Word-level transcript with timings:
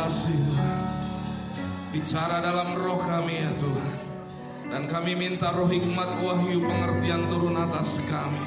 kasih 0.00 0.38
Tuhan. 0.48 0.72
Bicara 1.92 2.40
dalam 2.40 2.68
roh 2.80 3.00
kami 3.04 3.44
ya 3.44 3.52
Tuhan. 3.60 3.94
Dan 4.70 4.82
kami 4.88 5.12
minta 5.18 5.52
roh 5.52 5.68
hikmat 5.68 6.22
wahyu 6.24 6.62
pengertian 6.64 7.28
turun 7.28 7.58
atas 7.58 8.00
kami. 8.08 8.40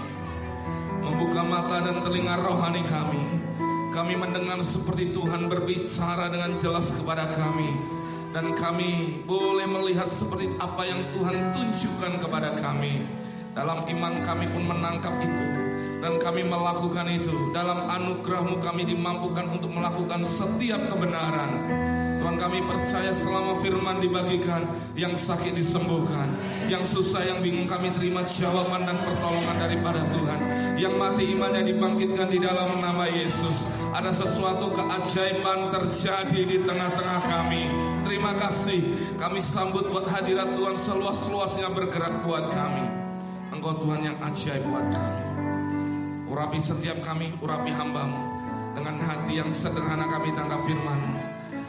Membuka 1.04 1.44
mata 1.46 1.84
dan 1.84 2.02
telinga 2.02 2.40
rohani 2.42 2.82
kami. 2.88 3.24
Kami 3.94 4.18
mendengar 4.18 4.58
seperti 4.66 5.14
Tuhan 5.14 5.46
berbicara 5.52 6.32
dengan 6.34 6.58
jelas 6.58 6.90
kepada 6.96 7.30
kami. 7.38 7.70
Dan 8.34 8.58
kami 8.58 9.22
boleh 9.30 9.70
melihat 9.70 10.10
seperti 10.10 10.50
apa 10.58 10.82
yang 10.90 11.06
Tuhan 11.14 11.54
tunjukkan 11.54 12.14
kepada 12.18 12.58
kami. 12.58 13.06
Dalam 13.54 13.86
iman 13.86 14.26
kami 14.26 14.50
pun 14.50 14.64
menangkap 14.66 15.14
itu 15.22 15.73
dan 16.04 16.20
kami 16.20 16.44
melakukan 16.44 17.08
itu. 17.08 17.56
Dalam 17.56 17.88
anugerahmu 17.88 18.60
kami 18.60 18.84
dimampukan 18.84 19.48
untuk 19.48 19.72
melakukan 19.72 20.28
setiap 20.28 20.92
kebenaran. 20.92 21.64
Tuhan 22.20 22.40
kami 22.40 22.60
percaya 22.64 23.12
selama 23.12 23.60
firman 23.64 24.04
dibagikan 24.04 24.68
yang 25.00 25.16
sakit 25.16 25.56
disembuhkan. 25.56 26.28
Yang 26.68 27.00
susah 27.00 27.24
yang 27.24 27.40
bingung 27.40 27.68
kami 27.68 27.92
terima 27.96 28.24
jawaban 28.28 28.84
dan 28.84 29.00
pertolongan 29.00 29.56
daripada 29.60 30.04
Tuhan. 30.12 30.40
Yang 30.76 30.94
mati 31.00 31.24
imannya 31.32 31.64
dibangkitkan 31.72 32.28
di 32.28 32.40
dalam 32.44 32.84
nama 32.84 33.08
Yesus. 33.08 33.64
Ada 33.96 34.12
sesuatu 34.12 34.76
keajaiban 34.76 35.72
terjadi 35.72 36.42
di 36.44 36.58
tengah-tengah 36.64 37.22
kami. 37.28 37.64
Terima 38.04 38.36
kasih. 38.36 38.84
Kami 39.16 39.40
sambut 39.40 39.88
buat 39.88 40.08
hadirat 40.08 40.52
Tuhan 40.56 40.76
seluas-luasnya 40.76 41.72
bergerak 41.72 42.24
buat 42.28 42.52
kami. 42.52 42.88
Engkau 43.56 43.76
Tuhan 43.84 44.00
yang 44.00 44.18
ajaib 44.24 44.64
buat 44.68 44.88
kami. 44.92 45.33
Urapi 46.34 46.58
setiap 46.58 46.98
kami, 47.06 47.30
urapi 47.46 47.70
hambamu. 47.70 48.18
Dengan 48.74 48.98
hati 49.06 49.38
yang 49.38 49.54
sederhana 49.54 50.10
kami 50.10 50.34
tangkap 50.34 50.66
firmanmu. 50.66 51.22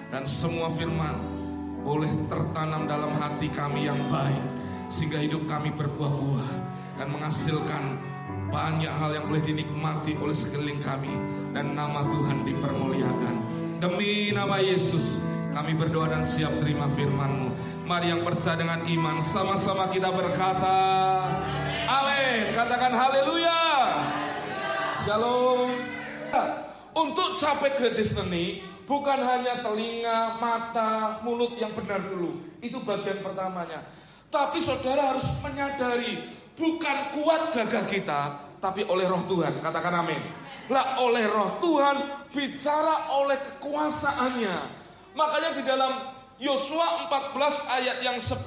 Dan 0.09 0.25
semua 0.25 0.73
firman 0.73 1.21
boleh 1.85 2.09
tertanam 2.33 2.89
dalam 2.89 3.13
hati 3.21 3.53
kami 3.53 3.85
yang 3.85 4.01
baik. 4.09 4.41
Sehingga 4.89 5.21
hidup 5.21 5.45
kami 5.45 5.69
berbuah-buah. 5.69 6.53
Dan 6.97 7.13
menghasilkan 7.13 8.01
banyak 8.49 8.89
hal 8.89 9.13
yang 9.13 9.29
boleh 9.29 9.45
dinikmati 9.45 10.17
oleh 10.17 10.33
sekeliling 10.33 10.81
kami. 10.81 11.13
Dan 11.53 11.77
nama 11.77 12.09
Tuhan 12.09 12.49
dipermuliakan. 12.49 13.35
Demi 13.85 14.33
nama 14.33 14.65
Yesus 14.65 15.21
kami 15.53 15.77
berdoa 15.77 16.09
dan 16.09 16.25
siap 16.25 16.57
terima 16.65 16.89
firman-Mu. 16.89 17.53
Mari 17.85 18.17
yang 18.17 18.25
percaya 18.25 18.57
dengan 18.57 18.81
iman 18.81 19.21
sama-sama 19.21 19.93
kita 19.93 20.09
berkata 20.09 20.77
Amin. 21.85 22.49
Katakan 22.57 22.97
haleluya. 22.97 23.64
Shalom. 25.05 25.69
Untuk 26.97 27.37
capai 27.37 27.77
gratis 27.77 28.17
seni 28.17 28.65
bukan 28.89 29.21
hanya 29.21 29.61
telinga, 29.61 30.41
mata, 30.41 31.21
mulut 31.21 31.61
yang 31.61 31.77
benar 31.77 32.01
dulu. 32.09 32.41
Itu 32.65 32.81
bagian 32.81 33.21
pertamanya. 33.21 33.85
Tapi 34.33 34.65
saudara 34.65 35.13
harus 35.13 35.29
menyadari 35.45 36.25
bukan 36.57 37.13
kuat 37.13 37.53
gagah 37.53 37.85
kita, 37.85 38.21
tapi 38.65 38.81
oleh 38.89 39.05
roh 39.05 39.29
Tuhan. 39.29 39.61
Katakan 39.61 39.93
amin. 39.93 40.25
Lah 40.73 40.97
oleh 40.97 41.29
roh 41.29 41.61
Tuhan 41.61 41.97
bicara 42.33 43.13
oleh 43.13 43.37
kekuasaannya. 43.45 44.57
Makanya 45.13 45.53
di 45.53 45.63
dalam 45.69 46.17
Yosua 46.41 47.13
14 47.13 47.77
ayat 47.77 48.01
yang 48.01 48.17
10 48.17 48.41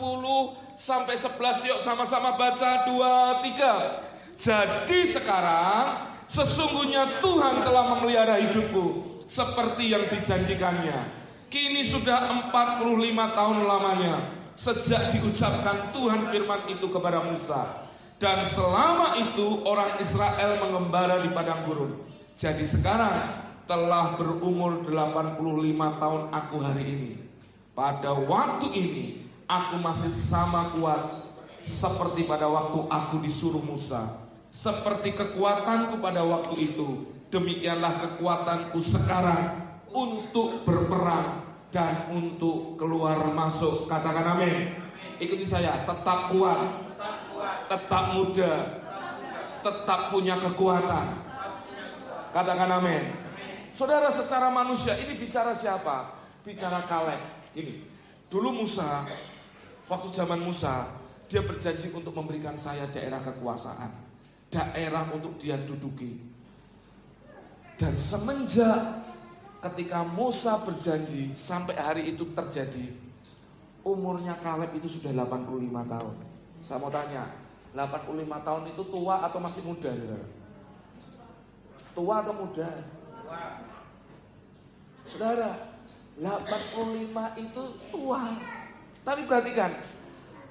sampai 0.73 1.21
11 1.21 1.69
yuk 1.69 1.79
sama-sama 1.85 2.33
baca 2.33 2.89
2 2.89 3.45
3. 3.45 4.41
Jadi 4.41 4.99
sekarang 5.05 6.16
sesungguhnya 6.27 7.23
Tuhan 7.23 7.63
telah 7.63 7.97
memelihara 7.97 8.37
hidupku 8.39 9.17
seperti 9.27 9.91
yang 9.91 10.03
dijanjikannya. 10.07 11.15
Kini 11.47 11.87
sudah 11.87 12.51
45 12.51 12.83
tahun 13.15 13.57
lamanya 13.63 14.15
sejak 14.57 15.15
diucapkan 15.15 15.93
Tuhan 15.93 16.27
firman 16.33 16.67
itu 16.67 16.89
kepada 16.91 17.23
Musa. 17.23 17.87
Dan 18.17 18.41
selama 18.43 19.13
itu 19.21 19.61
orang 19.61 19.93
Israel 20.01 20.57
mengembara 20.57 21.21
di 21.21 21.29
padang 21.29 21.69
gurun. 21.69 22.01
Jadi 22.33 22.65
sekarang 22.65 23.45
telah 23.69 24.17
berumur 24.17 24.81
85 24.81 26.01
tahun 26.01 26.21
aku 26.33 26.55
hari 26.57 26.83
ini. 26.83 27.11
Pada 27.77 28.17
waktu 28.17 28.67
ini 28.73 29.05
aku 29.45 29.77
masih 29.77 30.09
sama 30.09 30.73
kuat 30.73 31.29
seperti 31.69 32.25
pada 32.25 32.49
waktu 32.49 32.89
aku 32.89 33.21
disuruh 33.21 33.61
Musa. 33.61 34.26
Seperti 34.57 35.13
kekuatanku 35.13 36.01
pada 36.01 36.25
waktu 36.25 36.57
itu, 36.57 37.05
demikianlah 37.29 38.01
kekuatanku 38.01 38.81
sekarang 38.81 39.53
untuk 39.93 40.65
berperang 40.65 41.45
dan 41.69 42.09
untuk 42.09 42.73
keluar 42.73 43.21
masuk. 43.37 43.85
Katakan 43.85 44.33
amin. 44.33 44.73
Ikuti 45.21 45.45
saya, 45.45 45.85
tetap 45.85 46.33
kuat, 46.33 46.89
tetap 47.69 48.17
muda, 48.17 48.81
tetap 49.61 50.09
punya 50.09 50.41
kekuatan. 50.41 51.05
Katakan 52.33 52.81
amin. 52.81 53.13
Saudara 53.77 54.09
secara 54.09 54.49
manusia 54.49 54.97
ini 54.97 55.21
bicara 55.21 55.53
siapa? 55.53 56.17
Bicara 56.41 56.81
Kaleb. 56.89 57.21
Ini, 57.53 57.85
dulu 58.25 58.65
Musa, 58.65 59.05
waktu 59.85 60.09
zaman 60.09 60.41
Musa, 60.41 60.89
dia 61.29 61.45
berjanji 61.45 61.93
untuk 61.93 62.17
memberikan 62.17 62.57
saya 62.57 62.89
daerah 62.89 63.21
kekuasaan, 63.21 64.06
daerah 64.51 65.03
untuk 65.11 65.35
dia 65.39 65.59
duduki. 65.59 66.19
Dan 67.77 67.93
semenjak 67.99 69.05
ketika 69.61 70.01
Musa 70.01 70.57
berjanji 70.65 71.35
sampai 71.37 71.77
hari 71.77 72.03
itu 72.09 72.25
terjadi, 72.33 72.89
umurnya 73.85 74.33
Kaleb 74.41 74.73
itu 74.73 74.89
sudah 74.89 75.13
85 75.13 75.93
tahun. 75.93 76.15
Saya 76.65 76.77
mau 76.81 76.89
tanya, 76.89 77.29
85 77.77 78.47
tahun 78.47 78.63
itu 78.73 78.83
tua 78.89 79.15
atau 79.29 79.39
masih 79.39 79.61
muda? 79.67 79.93
Tua 81.93 82.15
atau 82.25 82.33
muda? 82.33 82.69
Saudara, 85.07 85.51
85 86.17 87.43
itu 87.45 87.63
tua. 87.93 88.23
Tapi 89.05 89.21
perhatikan, 89.29 89.71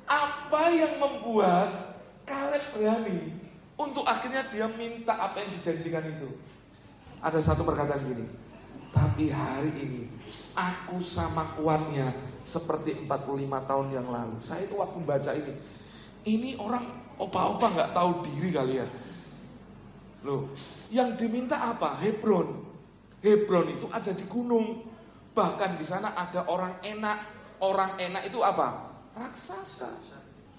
apa 0.06 0.62
yang 0.70 0.94
membuat 1.02 1.98
Kaleb 2.22 2.64
berani 2.72 3.35
untuk 3.76 4.08
akhirnya 4.08 4.44
dia 4.48 4.64
minta 4.72 5.12
apa 5.12 5.44
yang 5.44 5.52
dijanjikan 5.60 6.04
itu? 6.08 6.28
Ada 7.20 7.40
satu 7.44 7.64
perkataan 7.64 8.00
gini, 8.08 8.26
tapi 8.92 9.28
hari 9.28 9.72
ini 9.76 10.02
aku 10.56 11.00
sama 11.04 11.44
kuatnya 11.60 12.12
seperti 12.44 13.04
45 13.04 13.68
tahun 13.68 13.86
yang 13.92 14.08
lalu. 14.08 14.36
Saya 14.40 14.64
itu 14.64 14.80
waktu 14.80 14.98
baca 15.04 15.30
ini, 15.36 15.52
ini 16.24 16.50
orang 16.56 16.84
opa-opa 17.20 17.66
nggak 17.72 17.92
tahu 17.92 18.10
diri 18.24 18.48
kali 18.52 18.74
ya. 18.80 18.86
Loh, 20.24 20.50
yang 20.88 21.14
diminta 21.14 21.60
apa? 21.60 22.00
Hebron. 22.00 22.64
Hebron 23.20 23.66
itu 23.70 23.86
ada 23.92 24.10
di 24.10 24.24
gunung. 24.24 24.82
Bahkan 25.36 25.76
di 25.76 25.84
sana 25.84 26.16
ada 26.16 26.48
orang 26.48 26.80
enak. 26.80 27.18
Orang 27.60 27.96
enak 28.00 28.28
itu 28.28 28.40
apa? 28.40 28.96
Raksasa. 29.16 29.88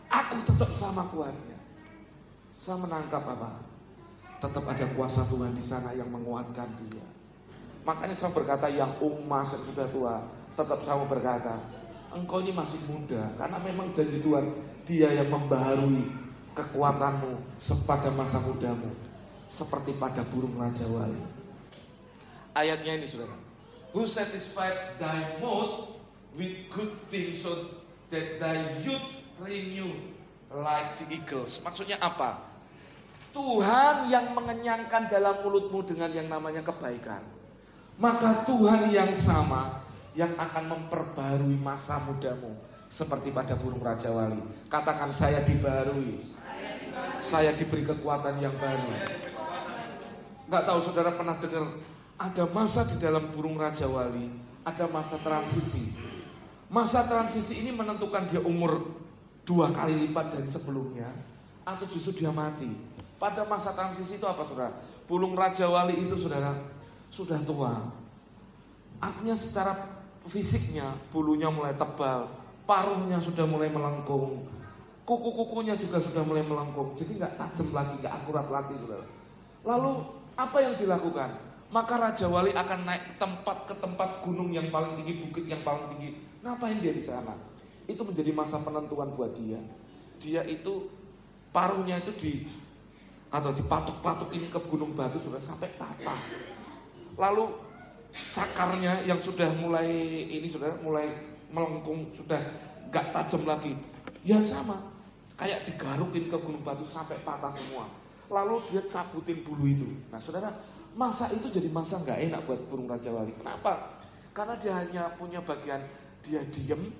Aku 0.07 0.37
tetap 0.45 0.71
sama 0.73 1.05
kuatnya. 1.09 1.56
Saya 2.57 2.77
menangkap 2.81 3.21
apa? 3.21 3.61
Tetap 4.37 4.65
ada 4.65 4.85
kuasa 4.93 5.25
Tuhan 5.29 5.53
di 5.53 5.63
sana 5.65 5.93
yang 5.93 6.09
menguatkan 6.09 6.69
dia. 6.77 7.05
Makanya 7.85 8.13
saya 8.13 8.35
berkata 8.35 8.67
yang 8.67 8.91
yang 9.01 9.57
sudah 9.63 9.87
tua, 9.89 10.19
tetap 10.53 10.83
saya 10.83 10.99
berkata, 11.07 11.55
engkau 12.11 12.43
ini 12.43 12.51
masih 12.51 12.81
muda 12.89 13.31
karena 13.39 13.57
memang 13.61 13.87
janji 13.93 14.19
Tuhan 14.19 14.45
dia 14.83 15.09
yang 15.13 15.29
membaharui 15.31 16.03
kekuatanmu 16.57 17.57
sepada 17.61 18.11
masa 18.11 18.41
mudamu 18.43 18.91
seperti 19.47 19.95
pada 19.95 20.25
burung 20.27 20.57
raja 20.59 20.83
wali. 20.89 21.21
Ayatnya 22.57 22.97
ini 22.97 23.05
saudara 23.05 23.47
who 23.93 24.05
satisfied 24.05 24.75
thy 24.99 25.39
mouth 25.41 25.95
with 26.35 26.53
good 26.69 26.91
things 27.09 27.41
so 27.41 27.71
that 28.09 28.39
thy 28.39 28.57
youth 28.83 29.07
renew 29.39 29.89
like 30.51 30.99
the 30.99 31.05
eagles. 31.11 31.59
Maksudnya 31.63 31.99
apa? 31.99 32.43
Tuhan 33.35 34.09
yang 34.09 34.33
mengenyangkan 34.33 35.11
dalam 35.11 35.45
mulutmu 35.45 35.85
dengan 35.85 36.09
yang 36.09 36.27
namanya 36.31 36.65
kebaikan. 36.65 37.21
Maka 37.97 38.45
Tuhan 38.45 38.89
yang 38.89 39.13
sama 39.13 39.85
yang 40.17 40.33
akan 40.37 40.65
memperbarui 40.73 41.57
masa 41.61 42.01
mudamu 42.01 42.57
seperti 42.89 43.29
pada 43.29 43.53
burung 43.53 43.81
raja 43.81 44.09
wali. 44.09 44.41
Katakan 44.69 45.13
saya 45.13 45.45
dibarui. 45.45 46.25
Saya 47.21 47.53
diberi 47.53 47.85
kekuatan 47.85 48.41
yang 48.41 48.53
baru. 48.57 48.89
Gak 50.47 50.63
tahu 50.63 50.79
saudara 50.79 51.13
pernah 51.13 51.37
dengar 51.37 51.77
ada 52.17 52.43
masa 52.49 52.81
di 52.89 52.97
dalam 52.97 53.29
burung 53.29 53.61
Raja 53.61 53.85
Wali, 53.85 54.33
ada 54.65 54.89
masa 54.89 55.21
transisi. 55.21 55.93
Masa 56.67 57.05
transisi 57.05 57.61
ini 57.61 57.69
menentukan 57.69 58.25
dia 58.25 58.41
umur 58.41 58.89
dua 59.47 59.71
kali 59.71 59.95
lipat 59.95 60.35
dari 60.35 60.47
sebelumnya, 60.51 61.07
atau 61.63 61.87
justru 61.87 62.19
dia 62.19 62.35
mati. 62.35 62.67
Pada 63.15 63.47
masa 63.47 63.71
transisi 63.71 64.19
itu 64.19 64.27
apa 64.27 64.43
saudara? 64.43 64.75
Burung 65.07 65.39
Raja 65.39 65.71
Wali 65.71 65.95
itu 66.03 66.19
saudara 66.19 66.67
sudah 67.07 67.39
tua. 67.47 67.79
Artinya 68.99 69.39
secara 69.39 69.73
fisiknya, 70.27 70.91
bulunya 71.15 71.47
mulai 71.47 71.71
tebal, 71.79 72.27
paruhnya 72.67 73.23
sudah 73.23 73.47
mulai 73.47 73.71
melengkung, 73.71 74.43
kuku-kukunya 75.07 75.79
juga 75.79 76.03
sudah 76.03 76.27
mulai 76.27 76.43
melengkung, 76.43 76.91
jadi 76.99 77.23
nggak 77.23 77.33
tajam 77.39 77.71
lagi, 77.71 77.95
nggak 78.03 78.13
akurat 78.19 78.47
lagi, 78.51 78.75
saudara. 78.83 79.07
Lalu 79.63 79.91
apa 80.35 80.57
yang 80.59 80.75
dilakukan? 80.75 81.31
Maka 81.67 81.93
Raja 81.99 82.27
Wali 82.27 82.51
akan 82.51 82.79
naik 82.83 83.19
tempat 83.19 83.67
ke 83.67 83.75
tempat 83.79 84.23
gunung 84.23 84.51
yang 84.51 84.67
paling 84.67 84.99
tinggi, 84.99 85.23
bukit 85.23 85.47
yang 85.47 85.63
paling 85.63 85.87
tinggi. 85.95 86.19
Ngapain 86.43 86.79
dia 86.83 86.91
di 86.91 87.03
sana? 87.03 87.35
Itu 87.87 88.03
menjadi 88.03 88.35
masa 88.35 88.59
penentuan 88.61 89.15
buat 89.15 89.33
dia. 89.33 89.57
Dia 90.19 90.43
itu 90.43 90.91
paruhnya 91.55 91.97
itu 92.03 92.11
di 92.19 92.33
atau 93.27 93.51
dipatuk-patuk 93.51 94.31
ini 94.31 94.47
ke 94.47 94.59
gunung 94.67 94.95
batu 94.95 95.19
sudah 95.19 95.39
sampai 95.39 95.71
patah. 95.75 96.19
Lalu 97.19 97.51
cakarnya 98.31 99.03
yang 99.03 99.19
sudah 99.19 99.51
mulai 99.59 99.87
ini 100.27 100.47
sudah 100.47 100.79
mulai 100.79 101.11
melengkung 101.51 102.11
sudah 102.15 102.39
gak 102.91 103.11
tajam 103.11 103.43
lagi. 103.43 103.75
Ya 104.23 104.39
sama, 104.43 104.91
kayak 105.39 105.67
digarukin 105.67 106.27
ke 106.27 106.37
gunung 106.39 106.63
batu 106.63 106.83
sampai 106.87 107.19
patah 107.23 107.51
semua. 107.55 107.87
Lalu 108.27 108.59
dia 108.71 108.83
cabutin 108.91 109.39
bulu 109.43 109.63
itu. 109.63 109.87
Nah 110.11 110.19
saudara, 110.19 110.51
masa 110.95 111.31
itu 111.31 111.47
jadi 111.47 111.71
masa 111.71 112.03
nggak 112.03 112.19
enak 112.27 112.41
buat 112.43 112.59
burung 112.67 112.91
Raja 112.91 113.07
Wali. 113.11 113.31
Kenapa? 113.31 114.03
Karena 114.35 114.59
dia 114.59 114.73
hanya 114.75 115.03
punya 115.15 115.39
bagian 115.39 115.79
dia 116.25 116.43
diem 116.51 116.91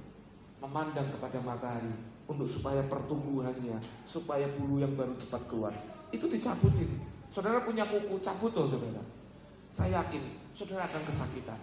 memandang 0.62 1.08
kepada 1.14 1.38
matahari 1.42 1.94
untuk 2.28 2.50
supaya 2.50 2.84
pertumbuhannya, 2.86 3.80
supaya 4.04 4.50
bulu 4.58 4.84
yang 4.84 4.92
baru 4.98 5.16
cepat 5.16 5.42
keluar. 5.48 5.74
Itu 6.12 6.28
dicabutin. 6.28 6.90
Saudara 7.32 7.64
punya 7.64 7.88
kuku, 7.88 8.20
cabut 8.24 8.52
loh 8.56 8.68
saudara. 8.68 9.04
Saya 9.72 10.04
yakin 10.04 10.24
saudara 10.56 10.88
akan 10.90 11.04
kesakitan. 11.06 11.60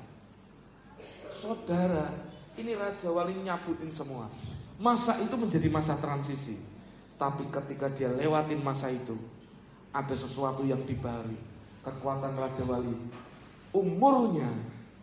Saudara, 1.35 2.15
ini 2.55 2.73
Raja 2.79 3.11
Wali 3.11 3.35
nyabutin 3.43 3.91
semua. 3.91 4.31
Masa 4.79 5.19
itu 5.21 5.35
menjadi 5.35 5.69
masa 5.69 5.99
transisi. 5.99 6.61
Tapi 7.15 7.47
ketika 7.51 7.87
dia 7.91 8.11
lewatin 8.11 8.59
masa 8.63 8.91
itu, 8.91 9.15
ada 9.95 10.15
sesuatu 10.15 10.67
yang 10.67 10.83
dibaharui. 10.83 11.39
Kekuatan 11.85 12.35
Raja 12.35 12.65
Wali 12.65 12.97
umurnya 13.75 14.49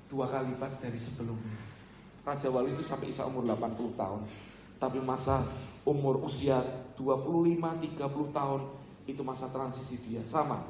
dua 0.07 0.25
kali 0.31 0.55
lipat 0.55 0.79
dari 0.79 0.97
sebelumnya. 0.97 1.70
Raja 2.21 2.47
Wali 2.53 2.77
itu 2.77 2.85
sampai 2.85 3.09
isa 3.09 3.25
umur 3.25 3.45
80 3.49 3.97
tahun. 3.97 4.21
Tapi 4.77 4.97
masa 5.01 5.45
umur 5.85 6.21
usia 6.21 6.61
25-30 6.97 7.97
tahun 8.29 8.61
itu 9.09 9.21
masa 9.25 9.49
transisi 9.49 9.97
dia 10.05 10.21
sama. 10.21 10.61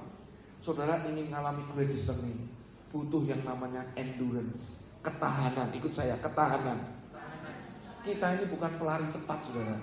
Saudara 0.63 1.03
ingin 1.09 1.27
mengalami 1.27 1.65
great 1.75 1.92
discerning, 1.92 2.48
butuh 2.94 3.24
yang 3.27 3.42
namanya 3.44 3.83
endurance, 4.00 4.86
ketahanan. 5.03 5.74
Ikut 5.75 5.92
saya, 5.92 6.15
ketahanan. 6.24 6.80
Kita 8.01 8.39
ini 8.39 8.45
bukan 8.48 8.71
pelari 8.80 9.06
cepat, 9.12 9.39
saudara. 9.44 9.77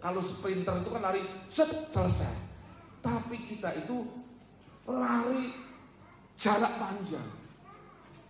Kalau 0.00 0.22
sprinter 0.24 0.80
itu 0.80 0.88
kan 0.88 1.02
lari 1.04 1.22
set 1.50 1.68
selesai. 1.92 2.34
Tapi 3.04 3.36
kita 3.44 3.76
itu 3.76 4.04
lari 4.88 5.52
jarak 6.36 6.80
panjang. 6.80 7.28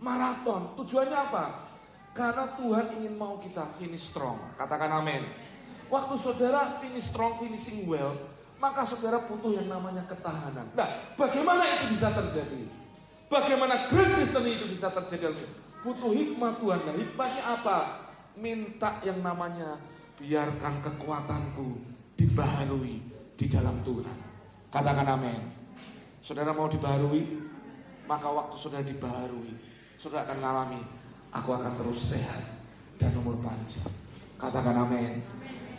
Maraton. 0.03 0.75
Tujuannya 0.75 1.15
apa? 1.15 1.70
Karena 2.11 2.59
Tuhan 2.59 2.99
ingin 2.99 3.15
mau 3.15 3.39
kita 3.39 3.71
finish 3.79 4.11
strong. 4.11 4.35
Katakan 4.59 4.91
amin. 4.99 5.23
Waktu 5.87 6.15
saudara 6.19 6.79
finish 6.79 7.11
strong, 7.11 7.39
finishing 7.39 7.87
well, 7.87 8.15
maka 8.59 8.83
saudara 8.83 9.23
butuh 9.27 9.55
yang 9.55 9.67
namanya 9.71 10.03
ketahanan. 10.07 10.67
Nah, 10.75 10.89
bagaimana 11.15 11.63
itu 11.79 11.95
bisa 11.95 12.11
terjadi? 12.11 12.67
Bagaimana 13.31 13.87
great 13.87 14.11
destiny 14.19 14.59
itu 14.59 14.67
bisa 14.75 14.91
terjadi? 14.91 15.47
Butuh 15.81 16.11
hikmah 16.11 16.59
Tuhan. 16.59 16.79
Nah, 16.83 16.95
hikmahnya 16.99 17.43
apa? 17.47 17.77
Minta 18.35 18.99
yang 19.03 19.19
namanya 19.23 19.79
biarkan 20.19 20.83
kekuatanku 20.83 21.79
dibaharui 22.19 23.01
di 23.35 23.45
dalam 23.49 23.81
Tuhan. 23.81 24.17
Katakan 24.69 25.07
amin. 25.17 25.41
Saudara 26.21 26.53
mau 26.53 26.69
dibaharui, 26.69 27.41
maka 28.05 28.29
waktu 28.29 28.55
sudah 28.55 28.85
dibaharui, 28.85 29.57
saudara 29.97 30.29
akan 30.29 30.37
mengalami, 30.37 30.81
aku 31.31 31.49
akan 31.55 31.71
terus 31.79 32.15
sehat 32.15 32.43
dan 32.99 33.15
umur 33.17 33.39
panjang. 33.39 33.87
Katakan 34.37 34.75
amin. 34.85 35.23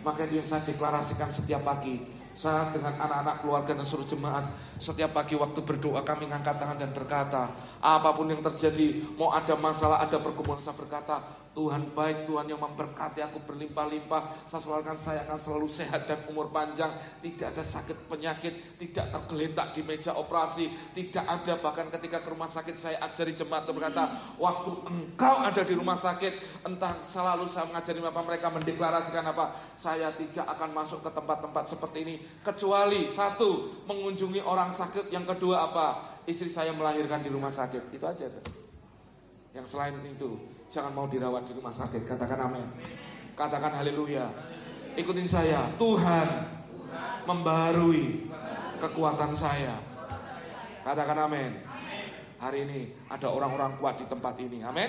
Maka 0.02 0.26
yang 0.26 0.48
saya 0.48 0.66
deklarasikan 0.66 1.30
setiap 1.30 1.62
pagi. 1.62 2.02
Saya 2.32 2.72
dengan 2.72 2.96
anak-anak 2.96 3.44
keluarga 3.44 3.76
dan 3.76 3.84
seluruh 3.84 4.08
jemaat 4.08 4.56
setiap 4.80 5.12
pagi 5.12 5.36
waktu 5.36 5.60
berdoa 5.68 6.00
kami 6.00 6.32
ngangkat 6.32 6.56
tangan 6.56 6.80
dan 6.80 6.88
berkata 6.96 7.52
apa 7.76 8.08
pun 8.16 8.24
yang 8.24 8.40
terjadi 8.40 9.04
mau 9.20 9.36
ada 9.36 9.52
masalah 9.52 10.00
ada 10.00 10.16
pergumulan 10.16 10.64
saya 10.64 10.72
berkata 10.72 11.20
Tuhan 11.52 11.92
baik, 11.92 12.24
Tuhan 12.24 12.48
yang 12.48 12.60
memberkati 12.64 13.20
aku 13.20 13.44
berlimpah-limpah. 13.44 14.48
Saya 14.48 14.96
saya 14.96 15.20
akan 15.28 15.36
selalu 15.36 15.68
sehat 15.68 16.08
dan 16.08 16.24
umur 16.32 16.48
panjang. 16.48 16.88
Tidak 17.20 17.52
ada 17.52 17.60
sakit 17.60 18.08
penyakit, 18.08 18.80
tidak 18.80 19.12
tergeletak 19.12 19.76
di 19.76 19.84
meja 19.84 20.16
operasi, 20.16 20.72
tidak 20.96 21.28
ada 21.28 21.60
bahkan 21.60 21.92
ketika 21.92 22.24
ke 22.24 22.32
rumah 22.32 22.48
sakit 22.48 22.72
saya 22.80 22.96
ajari 23.04 23.36
jemaat 23.36 23.68
berkata, 23.68 24.32
waktu 24.40 24.70
engkau 24.88 25.36
ada 25.44 25.60
di 25.60 25.74
rumah 25.76 26.00
sakit, 26.00 26.64
entah 26.64 26.96
selalu 27.04 27.44
saya 27.52 27.68
mengajari 27.68 28.00
bapak 28.00 28.24
mereka 28.24 28.46
mendeklarasikan 28.48 29.24
apa, 29.28 29.52
saya 29.76 30.08
tidak 30.16 30.48
akan 30.56 30.70
masuk 30.72 31.04
ke 31.04 31.10
tempat-tempat 31.12 31.64
seperti 31.68 31.98
ini 32.00 32.14
kecuali 32.40 33.12
satu 33.12 33.84
mengunjungi 33.84 34.40
orang 34.40 34.72
sakit, 34.72 35.12
yang 35.12 35.28
kedua 35.28 35.68
apa? 35.68 35.86
Istri 36.24 36.48
saya 36.48 36.70
melahirkan 36.70 37.18
di 37.20 37.28
rumah 37.34 37.50
sakit. 37.50 37.90
Itu 37.90 38.06
aja. 38.06 38.30
Yang 39.52 39.66
selain 39.74 39.98
itu 40.06 40.38
Jangan 40.72 40.96
mau 40.96 41.04
dirawat 41.04 41.44
di 41.44 41.52
rumah 41.52 41.68
sakit. 41.68 42.08
Katakan 42.08 42.48
amin. 42.48 42.64
Katakan 43.36 43.76
haleluya. 43.76 44.24
Ikutin 44.96 45.28
saya. 45.28 45.68
Tuhan 45.76 46.48
membarui 47.28 48.32
kekuatan 48.80 49.36
saya. 49.36 49.76
Katakan 50.80 51.28
amin. 51.28 51.60
Hari 52.40 52.64
ini 52.64 52.80
ada 53.12 53.28
orang-orang 53.28 53.76
kuat 53.76 54.00
di 54.00 54.08
tempat 54.08 54.40
ini. 54.40 54.64
Amin. 54.64 54.88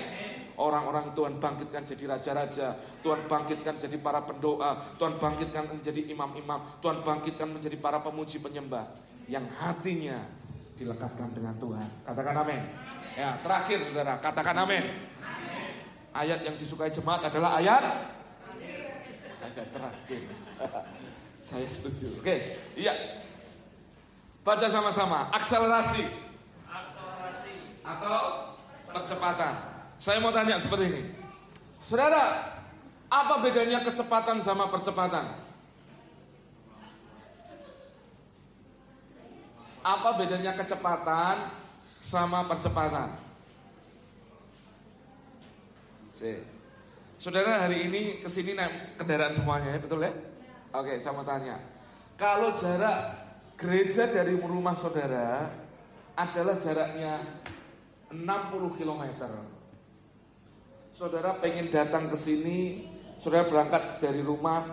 Orang-orang 0.56 1.12
Tuhan 1.12 1.36
bangkitkan 1.36 1.84
jadi 1.84 2.16
raja-raja. 2.16 2.80
Tuhan 3.04 3.28
bangkitkan 3.28 3.76
jadi 3.76 4.00
para 4.00 4.24
pendoa. 4.24 4.96
Tuhan 4.96 5.20
bangkitkan 5.20 5.68
menjadi 5.68 6.00
imam-imam. 6.08 6.80
Tuhan 6.80 7.04
bangkitkan 7.04 7.60
menjadi 7.60 7.76
para 7.76 8.00
pemuji 8.00 8.40
penyembah. 8.40 8.88
Yang 9.28 9.52
hatinya 9.60 10.16
dilekatkan 10.80 11.28
dengan 11.36 11.52
Tuhan. 11.60 11.88
Katakan 12.08 12.34
amin. 12.40 12.62
Ya, 13.14 13.36
terakhir 13.44 13.78
saudara, 13.84 14.18
katakan 14.18 14.58
amin 14.64 15.13
ayat 16.14 16.40
yang 16.46 16.54
disukai 16.54 16.94
jemaat 16.94 17.26
adalah 17.26 17.58
ayat 17.58 18.14
ayat 19.44 19.68
terakhir. 19.70 20.22
Saya 21.48 21.66
setuju. 21.68 22.24
Oke, 22.24 22.56
iya. 22.74 23.20
Baca 24.40 24.64
sama-sama. 24.64 25.28
Akselerasi. 25.30 26.08
Akselerasi. 26.64 27.54
Atau 27.84 28.18
percepatan. 28.88 29.54
Saya 30.00 30.18
mau 30.24 30.32
tanya 30.32 30.56
seperti 30.56 30.84
ini. 30.88 31.02
Saudara, 31.84 32.56
apa 33.12 33.34
bedanya 33.44 33.84
kecepatan 33.84 34.40
sama 34.40 34.72
percepatan? 34.72 35.24
Apa 39.84 40.16
bedanya 40.16 40.56
kecepatan 40.56 41.36
sama 42.00 42.48
percepatan? 42.48 43.12
Saudara 47.18 47.66
hari 47.66 47.90
ini 47.90 48.22
ke 48.22 48.30
sini 48.30 48.54
naik 48.54 48.94
kendaraan 48.94 49.34
semuanya 49.34 49.74
ya 49.74 49.80
betul 49.82 49.98
ya? 49.98 50.14
Oke 50.70 51.02
saya 51.02 51.10
mau 51.10 51.26
tanya. 51.26 51.58
Kalau 52.14 52.54
jarak 52.54 53.18
gereja 53.58 54.06
dari 54.06 54.38
rumah 54.38 54.78
saudara 54.78 55.50
adalah 56.14 56.54
jaraknya 56.54 57.18
60 58.14 58.78
km. 58.78 59.02
Saudara 60.94 61.34
pengen 61.42 61.74
datang 61.74 62.06
ke 62.06 62.14
sini, 62.14 62.86
saudara 63.18 63.50
berangkat 63.50 63.98
dari 63.98 64.22
rumah 64.22 64.70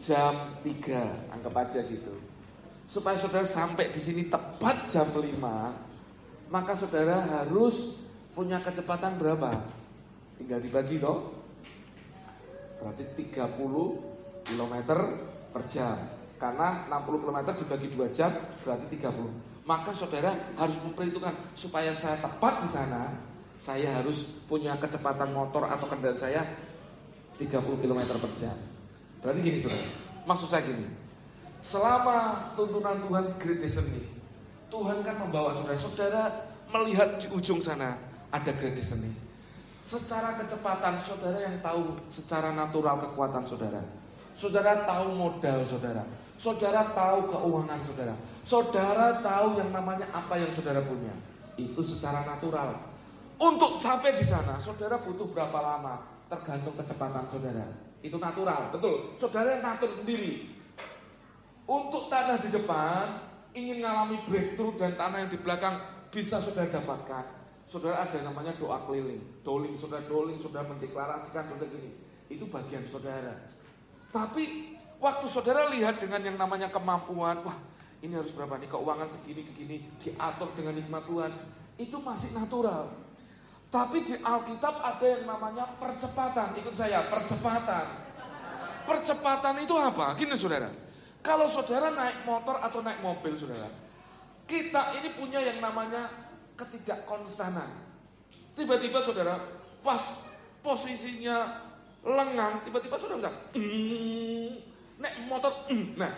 jam 0.00 0.56
3, 0.64 1.36
anggap 1.36 1.52
aja 1.68 1.84
gitu. 1.84 2.16
Supaya 2.88 3.20
saudara 3.20 3.44
sampai 3.44 3.92
di 3.92 4.00
sini 4.00 4.32
tepat 4.32 4.88
jam 4.88 5.12
5, 5.12 5.36
maka 6.48 6.72
saudara 6.72 7.20
harus 7.20 8.00
punya 8.32 8.56
kecepatan 8.64 9.20
berapa? 9.20 9.52
Tinggal 10.38 10.62
dibagi 10.62 11.02
toh. 11.02 11.34
Berarti 12.78 13.04
30 13.34 14.46
km 14.46 14.74
per 15.50 15.62
jam. 15.66 15.98
Karena 16.38 16.86
60 16.86 17.22
km 17.26 17.38
dibagi 17.58 17.88
2 17.90 18.14
jam 18.14 18.30
berarti 18.62 18.86
30. 18.94 19.66
Maka 19.66 19.90
saudara 19.92 20.32
harus 20.56 20.78
memperhitungkan 20.80 21.52
supaya 21.52 21.92
saya 21.92 22.16
tepat 22.22 22.64
di 22.64 22.68
sana, 22.72 23.12
saya 23.58 24.00
harus 24.00 24.40
punya 24.48 24.78
kecepatan 24.78 25.34
motor 25.34 25.66
atau 25.66 25.84
kendaraan 25.90 26.16
saya 26.16 26.40
30 27.36 27.82
km 27.82 28.00
per 28.16 28.32
jam. 28.38 28.56
Berarti 29.20 29.40
gini 29.44 29.58
saudara, 29.60 29.86
maksud 30.24 30.48
saya 30.48 30.62
gini, 30.64 30.86
selama 31.60 32.48
tuntunan 32.54 32.96
Tuhan 33.02 33.24
great 33.36 33.60
destiny, 33.60 34.06
Tuhan 34.70 35.02
kan 35.02 35.20
membawa 35.20 35.52
saudara, 35.52 35.76
saudara 35.76 36.22
melihat 36.70 37.18
di 37.18 37.26
ujung 37.34 37.60
sana 37.60 37.98
ada 38.30 38.52
great 38.56 38.78
destiny. 38.78 39.10
Secara 39.88 40.36
kecepatan, 40.36 41.00
saudara 41.00 41.48
yang 41.48 41.64
tahu 41.64 41.96
secara 42.12 42.52
natural 42.52 43.00
kekuatan 43.08 43.40
saudara. 43.40 43.80
Saudara 44.36 44.84
tahu 44.84 45.16
modal 45.16 45.64
saudara. 45.64 46.04
Saudara 46.36 46.92
tahu 46.92 47.32
keuangan 47.32 47.80
saudara. 47.80 48.14
Saudara 48.44 49.24
tahu 49.24 49.56
yang 49.56 49.72
namanya 49.72 50.04
apa 50.12 50.36
yang 50.36 50.52
saudara 50.52 50.84
punya. 50.84 51.16
Itu 51.56 51.80
secara 51.80 52.28
natural. 52.28 52.76
Untuk 53.40 53.80
sampai 53.80 54.12
di 54.12 54.28
sana, 54.28 54.60
saudara 54.60 55.00
butuh 55.00 55.24
berapa 55.32 55.56
lama? 55.56 56.04
Tergantung 56.28 56.76
kecepatan 56.76 57.24
saudara. 57.24 57.64
Itu 58.04 58.20
natural, 58.20 58.68
betul. 58.68 59.16
Saudara 59.16 59.56
yang 59.56 59.64
ngatur 59.64 60.04
sendiri. 60.04 60.52
Untuk 61.64 62.12
tanah 62.12 62.36
di 62.44 62.52
depan, 62.52 63.24
ingin 63.56 63.80
mengalami 63.80 64.20
breakthrough 64.28 64.76
dan 64.76 65.00
tanah 65.00 65.24
yang 65.24 65.32
di 65.32 65.40
belakang 65.40 65.80
bisa 66.12 66.44
saudara 66.44 66.68
dapatkan 66.68 67.37
Saudara 67.68 68.08
ada 68.08 68.24
namanya 68.24 68.56
doa 68.56 68.80
keliling, 68.88 69.20
doling, 69.44 69.76
saudara 69.76 70.08
doling, 70.08 70.40
saudara 70.40 70.64
mendeklarasikan 70.72 71.52
saudara 71.52 71.68
gini. 71.68 71.92
Itu 72.32 72.48
bagian 72.48 72.88
saudara. 72.88 73.44
Tapi 74.08 74.72
waktu 74.96 75.26
saudara 75.28 75.68
lihat 75.68 76.00
dengan 76.00 76.24
yang 76.24 76.40
namanya 76.40 76.72
kemampuan, 76.72 77.44
wah 77.44 77.60
ini 78.00 78.16
harus 78.16 78.32
berapa 78.32 78.56
nih 78.56 78.72
keuangan 78.72 79.08
segini 79.12 79.44
begini 79.44 79.76
diatur 80.00 80.48
dengan 80.56 80.80
hikmat 80.80 81.04
Tuhan, 81.04 81.32
itu 81.76 81.96
masih 82.00 82.30
natural. 82.32 82.88
Tapi 83.68 84.00
di 84.00 84.16
Alkitab 84.16 84.80
ada 84.80 85.04
yang 85.04 85.28
namanya 85.28 85.68
percepatan. 85.76 86.56
Ikut 86.56 86.72
saya, 86.72 87.04
percepatan. 87.04 87.84
Percepatan 88.88 89.60
itu 89.60 89.76
apa? 89.76 90.16
Gini 90.16 90.32
saudara. 90.40 90.72
Kalau 91.20 91.52
saudara 91.52 91.92
naik 91.92 92.24
motor 92.24 92.56
atau 92.64 92.80
naik 92.80 93.04
mobil 93.04 93.36
saudara. 93.36 93.68
Kita 94.48 94.96
ini 94.96 95.12
punya 95.12 95.44
yang 95.44 95.60
namanya 95.60 96.08
ketidakkonstanan. 96.58 97.70
Tiba-tiba 98.58 98.98
saudara 98.98 99.38
pas 99.80 100.02
posisinya 100.60 101.62
lengang, 102.02 102.66
tiba-tiba 102.66 102.98
saudara 102.98 103.30
bisa 103.30 103.32
mm, 103.54 104.50
nek 104.98 105.14
motor 105.30 105.54
mm. 105.70 105.94
nah 105.94 106.10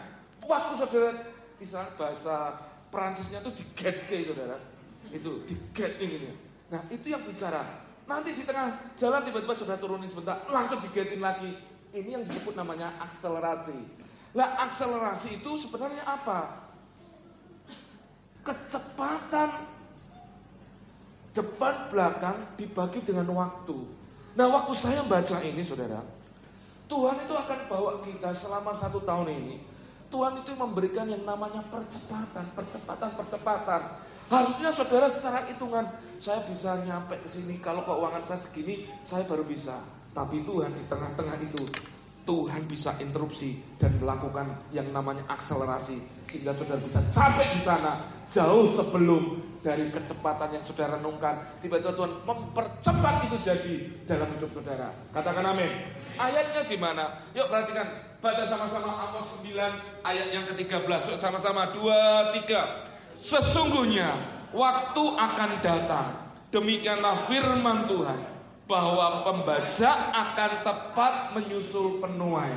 waktu 0.49 0.73
saudara 0.81 1.13
istilah 1.61 1.89
bahasa 2.01 2.37
Prancisnya 2.91 3.39
tuh 3.45 3.55
digetke 3.55 4.27
saudara. 4.27 4.59
Itu 5.15 5.47
digetke 5.47 6.03
ini 6.03 6.33
nah 6.71 6.83
itu 6.91 7.13
yang 7.13 7.23
bicara. 7.23 7.87
Nanti 8.11 8.35
di 8.35 8.43
tengah 8.43 8.95
jalan 8.99 9.23
tiba-tiba 9.23 9.55
saudara 9.55 9.79
turunin 9.79 10.11
sebentar 10.11 10.43
langsung 10.51 10.83
digetin 10.83 11.23
lagi. 11.23 11.55
Ini 11.91 12.19
yang 12.19 12.25
disebut 12.27 12.55
namanya 12.55 12.95
akselerasi. 13.03 13.79
Lah 14.35 14.63
akselerasi 14.67 15.43
itu 15.43 15.59
sebenarnya 15.59 16.03
apa? 16.07 16.71
Kecepatan 18.47 19.70
depan 21.31 21.91
belakang 21.91 22.39
dibagi 22.59 23.01
dengan 23.07 23.31
waktu. 23.35 23.77
Nah 24.35 24.47
waktu 24.51 24.73
saya 24.75 25.03
baca 25.07 25.37
ini 25.43 25.63
saudara, 25.63 26.03
Tuhan 26.91 27.17
itu 27.23 27.35
akan 27.35 27.59
bawa 27.71 27.93
kita 28.03 28.35
selama 28.35 28.75
satu 28.75 28.99
tahun 29.03 29.31
ini. 29.31 29.57
Tuhan 30.11 30.43
itu 30.43 30.51
memberikan 30.59 31.07
yang 31.07 31.23
namanya 31.23 31.63
percepatan, 31.71 32.43
percepatan, 32.59 33.15
percepatan. 33.15 33.83
Harusnya 34.27 34.75
saudara 34.75 35.07
secara 35.07 35.47
hitungan, 35.47 35.87
saya 36.19 36.43
bisa 36.51 36.83
nyampe 36.83 37.15
ke 37.23 37.31
sini. 37.31 37.63
Kalau 37.63 37.87
keuangan 37.87 38.27
saya 38.27 38.43
segini, 38.43 38.91
saya 39.07 39.23
baru 39.27 39.47
bisa. 39.47 39.79
Tapi 40.11 40.43
Tuhan 40.43 40.75
di 40.75 40.83
tengah-tengah 40.91 41.39
itu, 41.47 41.63
Tuhan 42.27 42.67
bisa 42.67 42.99
interupsi 42.99 43.63
dan 43.79 43.95
melakukan 44.03 44.51
yang 44.75 44.91
namanya 44.91 45.23
akselerasi. 45.31 46.03
Sehingga 46.27 46.55
saudara 46.59 46.83
bisa 46.83 46.99
sampai 47.15 47.47
di 47.55 47.63
sana 47.63 48.07
jauh 48.27 48.67
sebelum 48.75 49.50
dari 49.61 49.93
kecepatan 49.93 50.57
yang 50.57 50.65
saudara 50.65 50.97
renungkan. 50.97 51.61
Tiba-tiba 51.61 51.93
Tuhan 51.93 52.13
mempercepat 52.25 53.15
itu 53.29 53.37
jadi 53.45 53.75
dalam 54.09 54.29
hidup 54.37 54.51
saudara. 54.57 54.89
Katakan 55.13 55.45
amin. 55.45 55.71
Ayatnya 56.17 56.63
di 56.65 56.77
mana? 56.81 57.05
Yuk 57.37 57.49
perhatikan. 57.49 58.09
Baca 58.21 58.45
sama-sama 58.45 59.09
Amos 59.09 59.41
9 59.41 59.57
ayat 60.05 60.29
yang 60.33 60.45
ke-13. 60.45 61.17
Yuk 61.17 61.21
sama-sama. 61.21 61.73
Dua, 61.73 62.33
tiga. 62.37 62.89
Sesungguhnya 63.21 64.13
waktu 64.53 65.05
akan 65.17 65.51
datang. 65.65 66.09
Demikianlah 66.53 67.29
firman 67.29 67.85
Tuhan. 67.89 68.21
Bahwa 68.65 69.27
pembajak 69.27 69.99
akan 70.15 70.51
tepat 70.63 71.15
menyusul 71.35 71.99
penuai. 71.99 72.55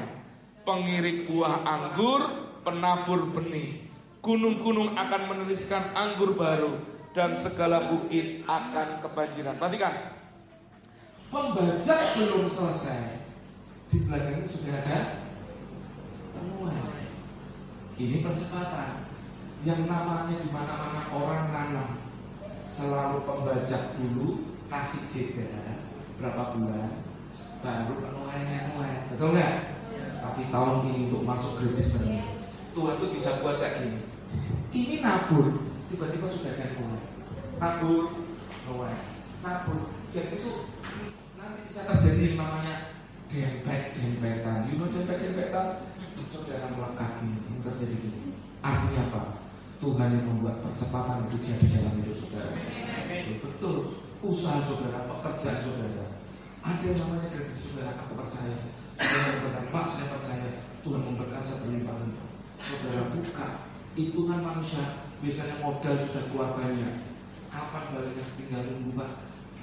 Pengirik 0.62 1.26
buah 1.26 1.66
anggur, 1.66 2.22
penabur 2.62 3.34
benih. 3.34 3.82
Gunung-gunung 4.24 4.96
akan 4.96 5.22
menuliskan 5.28 5.84
anggur 5.98 6.32
baru 6.38 6.93
dan 7.14 7.38
segala 7.38 7.94
bukit 7.94 8.42
akan 8.50 9.06
kebanjiran. 9.06 9.56
Perhatikan, 9.62 9.94
pembajak 11.30 12.02
belum 12.18 12.50
selesai. 12.50 13.22
Di 13.94 13.98
belakangnya 14.10 14.50
sudah 14.50 14.74
ada 14.82 15.00
penuai. 16.34 17.06
Ini 18.02 18.26
percepatan. 18.26 19.06
Yang 19.64 19.88
namanya 19.88 20.36
di 20.42 20.50
mana-mana 20.52 21.02
orang 21.14 21.46
nanam 21.54 21.90
selalu 22.68 23.24
pembajak 23.24 23.96
dulu 23.96 24.50
kasih 24.68 25.04
jeda 25.08 25.78
berapa 26.18 26.58
bulan 26.58 26.90
baru 27.64 27.94
penuainya 27.96 28.76
mulai 28.76 29.08
betul 29.08 29.32
nggak? 29.32 29.54
Tapi 30.20 30.42
tahun 30.52 30.90
ini 30.90 31.14
untuk 31.14 31.24
masuk 31.24 31.64
gratis 31.64 32.02
Tuhan 32.74 32.96
tuh 32.98 33.10
bisa 33.14 33.40
buat 33.40 33.62
kayak 33.62 33.86
gini. 33.86 34.00
Ini 34.74 35.06
nabur, 35.06 35.62
tiba-tiba 35.90 36.28
sudah 36.28 36.54
yang 36.56 36.74
mulai. 36.80 37.04
Nabur 37.60 38.04
mulai. 38.70 38.96
Nabur 39.44 39.94
jadi 40.14 40.38
itu 40.38 40.52
nanti 41.36 41.60
bisa 41.66 41.90
terjadi 41.90 42.22
yang 42.32 42.38
namanya 42.38 42.76
dempet 43.28 43.98
dempetan 43.98 44.70
you 44.70 44.78
know 44.78 44.88
dempet 44.94 45.18
dempetan 45.18 45.90
saudara 46.30 46.70
melekat 46.70 47.12
ini 47.26 47.62
terjadi 47.66 47.96
gini. 47.98 48.22
Artinya 48.64 49.10
apa? 49.12 49.22
Tuhan 49.84 50.16
yang 50.16 50.26
membuat 50.30 50.64
percepatan 50.64 51.28
itu 51.28 51.38
jadi 51.44 51.66
dalam 51.76 52.00
hidup 52.00 52.16
saudara. 52.16 52.54
Betul. 53.44 53.76
Usaha 54.24 54.56
saudara 54.64 55.04
pekerjaan 55.12 55.60
saudara. 55.60 56.06
Ada 56.64 56.84
yang 56.88 56.98
namanya 57.04 57.28
gaji 57.28 57.56
saudara 57.60 57.92
aku 58.00 58.16
percaya. 58.16 58.58
Saudara 58.96 59.30
berkata 59.44 59.62
Pak 59.68 59.86
saya 59.92 60.08
percaya. 60.16 60.50
Tuhan 60.84 61.00
memberkati 61.00 61.44
saya 61.48 61.58
berlimpah 61.64 61.96
saudara 62.60 63.04
buka 63.16 63.48
hitungan 63.96 64.40
manusia 64.44 64.84
biasanya 65.24 65.56
modal 65.64 65.96
sudah 65.96 66.24
keluar 66.28 66.50
banyak. 66.60 66.94
Kapan 67.48 67.84
baliknya 67.96 68.26
tinggal 68.36 68.62
nunggu 68.68 68.92
pak 69.00 69.10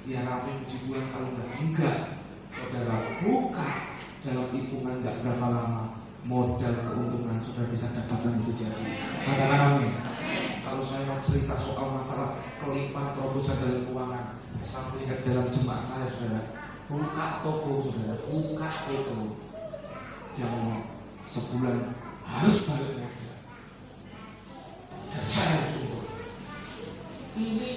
ya 0.09 0.25
rame 0.25 0.65
puji 0.65 0.75
Tuhan 0.89 1.05
kalau 1.13 1.27
enggak. 1.29 1.47
Enggak. 1.61 1.97
Saudara 2.49 3.21
buka. 3.21 3.69
Dalam 4.21 4.53
hitungan 4.53 5.01
enggak 5.01 5.21
berapa 5.21 5.47
lama 5.53 6.01
modal 6.25 6.73
keuntungan 6.81 7.37
sudah 7.37 7.69
bisa 7.69 7.93
dapatkan 7.93 8.41
itu 8.41 8.53
jadi. 8.57 8.85
Katakan 9.21 9.59
amin. 9.77 9.93
Kalau 10.65 10.81
saya 10.81 11.05
mau 11.05 11.21
cerita 11.21 11.53
soal 11.53 11.93
masalah 11.93 12.41
kelimpahan 12.57 13.13
terobosan 13.13 13.57
dalam 13.61 13.85
keuangan 13.85 14.25
saya 14.61 14.93
melihat 14.93 15.25
dalam 15.25 15.49
jemaat 15.49 15.81
saya 15.81 16.05
saudara 16.05 16.53
buka 16.85 17.41
toko 17.41 17.85
saudara 17.85 18.15
buka 18.29 18.69
toko. 18.89 19.19
Dia 20.33 20.47
sebulan 21.27 21.77
harus 22.25 22.57
balik. 22.65 22.93
modal 22.97 23.10
dan 25.11 25.25
saya 25.27 25.59
tunggu 25.75 25.99
ini 27.35 27.71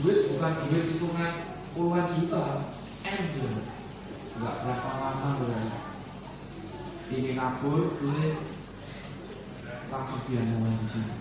duit 0.00 0.18
bukan 0.30 0.52
duit 0.70 0.84
hitungan 0.94 1.32
puluhan 1.74 2.06
juta 2.16 2.44
M 3.02 3.20
nggak 4.32 4.54
berapa 4.64 4.90
lama 4.96 5.28
loh 5.42 5.74
ini 7.12 7.30
nabur 7.36 7.98
duit 7.98 8.38
langsung 9.92 10.22
dia 10.30 10.40
mulai 10.40 10.72
di 10.78 10.86
sini 10.88 11.14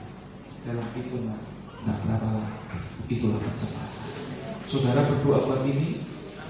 dalam 0.64 0.88
hitungan 0.96 1.42
nggak 1.82 1.98
berapa 2.06 2.30
itulah 3.10 3.42
percepatan 3.42 3.90
saudara 4.62 5.10
berdoa 5.10 5.40
buat 5.50 5.62
ini 5.68 6.06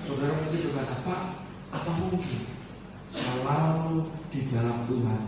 saudara 0.05 0.35
mungkin 0.35 0.69
berkata 0.69 0.95
pak 1.07 1.41
apa 1.71 1.91
mungkin? 1.97 2.41
Selalu 3.11 4.07
di 4.31 4.47
dalam 4.47 4.87
Tuhan 4.87 5.21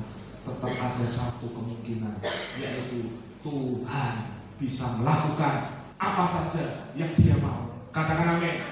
tetap 0.43 0.73
ada 0.75 1.07
satu 1.07 1.47
kemungkinan 1.51 2.19
yaitu 2.59 3.23
Tuhan 3.43 4.15
bisa 4.57 4.85
melakukan 4.97 5.67
apa 5.99 6.25
saja 6.25 6.87
yang 6.95 7.11
dia 7.19 7.35
mau. 7.43 7.67
Katakan 7.91 8.39
amin. 8.39 8.63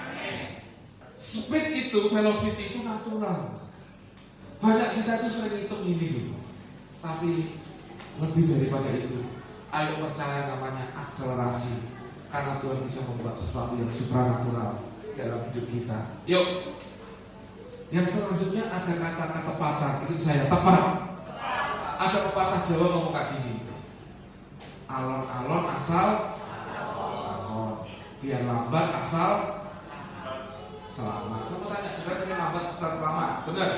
Speed 1.21 1.65
itu, 1.69 2.09
velocity 2.09 2.73
itu 2.73 2.79
natural. 2.81 3.61
Banyak 4.57 4.89
kita 4.97 5.11
itu 5.21 5.27
sering 5.29 5.55
hitung 5.61 5.83
ini 5.85 6.05
gitu. 6.09 6.33
Tapi 7.03 7.61
lebih 8.17 8.43
daripada 8.49 8.89
itu, 8.97 9.21
ayo 9.69 9.91
percaya 10.01 10.49
namanya 10.49 10.89
akselerasi. 10.97 11.93
Karena 12.31 12.57
Tuhan 12.63 12.81
bisa 12.87 13.05
membuat 13.05 13.35
sesuatu 13.35 13.75
yang 13.77 13.91
supranatural 13.91 14.81
dalam 15.13 15.39
hidup 15.51 15.65
kita. 15.67 15.99
Yuk. 16.25 16.79
Yang 17.91 18.07
selanjutnya 18.15 18.71
ada 18.71 18.93
kata 18.95 19.25
ketepatan. 19.35 19.93
Ini 20.07 20.15
saya 20.17 20.43
tepat. 20.47 21.11
Ada 22.01 22.17
pepatah 22.31 22.61
Jawa 22.65 22.85
ngomong 22.97 23.13
kayak 23.13 23.29
gini. 23.35 23.70
Alon-alon 24.91 25.71
asal 25.79 26.07
biar 28.21 28.43
lambat 28.45 28.91
asal 29.01 29.33
selamat 30.91 31.47
benar. 33.47 33.71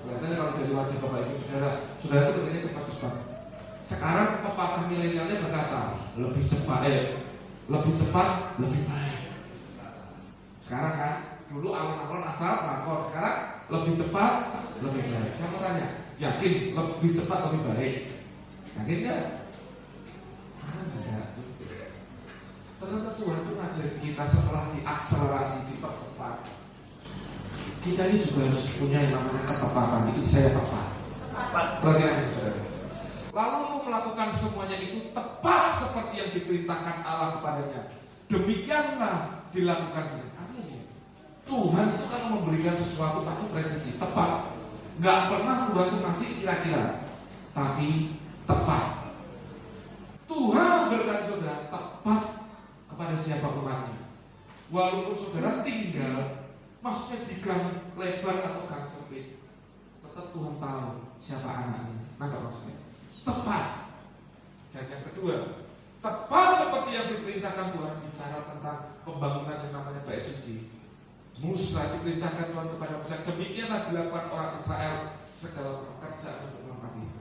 Kelihatannya 0.00 0.36
kalau 0.38 0.52
dari 0.56 0.72
wajah 0.72 0.96
bapak 1.04 1.20
ibu 1.28 1.34
saudara, 1.36 1.70
saudara 2.00 2.22
itu 2.24 2.32
pengennya 2.40 2.64
cepat-cepat. 2.64 3.14
Sekarang 3.84 4.28
pepatah 4.40 4.88
milenialnya 4.88 5.42
berkata 5.44 6.00
lebih 6.16 6.44
cepat, 6.48 6.80
eh, 6.88 7.20
lebih 7.68 7.92
cepat, 7.92 8.28
lebih 8.56 8.80
baik. 8.88 9.20
Sekarang 10.62 10.94
kan, 10.96 11.14
dulu 11.52 11.76
alon-alon 11.76 12.24
asal 12.24 12.64
lakor, 12.64 13.04
sekarang 13.04 13.66
lebih 13.68 13.92
cepat, 14.00 14.32
lebih 14.80 15.02
baik. 15.04 15.32
Saya 15.36 15.48
mau 15.52 15.60
tanya, 15.60 15.86
yakin 16.16 16.54
lebih 16.72 17.10
cepat 17.12 17.38
lebih 17.50 17.60
baik? 17.68 17.94
Yakin 18.80 18.96
nggak? 19.04 19.24
Ah, 20.64 20.80
enggak. 20.80 21.26
Ternyata 22.80 23.12
Tuhan 23.12 23.38
itu 23.44 23.52
ngajarin 23.60 23.96
kita 24.00 24.24
setelah 24.24 24.64
diakselerasi, 24.72 25.58
dipercepat. 25.68 26.34
Kita 27.84 28.02
ini 28.08 28.18
juga 28.24 28.48
harus 28.48 28.64
punya 28.80 28.98
yang 29.04 29.20
namanya 29.20 29.44
ketepatan. 29.44 30.00
Bikin 30.08 30.24
saya 30.24 30.48
tepat. 30.56 30.86
Perhatikan 31.84 32.28
saudara. 32.32 32.62
Lalu 33.30 33.58
lu 33.68 33.78
melakukan 33.86 34.28
semuanya 34.34 34.76
itu 34.80 35.12
tepat 35.14 35.70
seperti 35.70 36.14
yang 36.18 36.30
diperintahkan 36.34 36.96
Allah 37.06 37.38
kepadanya. 37.38 37.82
Demikianlah 38.32 39.16
dilakukan. 39.52 40.04
Amin. 40.40 40.82
Tuhan 41.46 41.86
itu 41.94 42.04
kan 42.10 42.22
memberikan 42.32 42.74
sesuatu 42.74 43.22
pasti 43.28 43.46
presisi, 43.54 43.90
tepat. 44.00 44.50
Gak 45.00 45.20
pernah 45.32 45.68
Tuhan 45.70 45.86
itu 45.94 45.98
masih 46.00 46.28
kira-kira, 46.42 47.06
tapi 47.52 48.18
tepat. 48.44 48.84
Tuhan 50.28 50.76
berkata 50.90 51.22
saudara 51.26 51.58
tepat 51.70 52.22
kepada 52.90 53.14
siapa 53.30 53.46
umatnya. 53.62 54.10
Walaupun 54.74 55.14
saudara 55.14 55.62
tinggal, 55.62 56.50
maksudnya 56.82 57.22
di 57.22 57.34
gang 57.38 57.94
lebar 57.94 58.42
atau 58.42 58.66
gang 58.66 58.82
sempit, 58.82 59.38
tetap 60.02 60.34
Tuhan 60.34 60.58
tahu 60.58 61.06
siapa 61.22 61.46
anaknya. 61.46 62.10
Nggak 62.18 62.42
maksudnya? 62.42 62.76
Tepat. 63.22 63.66
Dan 64.74 64.84
yang 64.90 65.02
kedua, 65.14 65.34
tepat 66.02 66.48
seperti 66.58 66.90
yang 66.90 67.06
diperintahkan 67.06 67.66
Tuhan 67.78 67.94
bicara 68.02 68.38
tentang 68.50 68.78
pembangunan 69.06 69.62
yang 69.62 69.74
namanya 69.78 70.02
bait 70.02 70.26
suci. 70.26 70.66
Musa 71.38 71.86
diperintahkan 71.94 72.50
Tuhan 72.50 72.66
kepada 72.66 72.94
Musa 72.98 73.16
demikianlah 73.30 73.80
dilakukan 73.86 74.26
orang 74.34 74.52
Israel 74.58 75.14
segala 75.30 75.86
pekerjaan 75.86 76.50
untuk 76.50 76.62
melengkapi 76.66 77.00
itu. 77.06 77.20